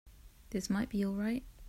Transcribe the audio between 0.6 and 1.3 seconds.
might be all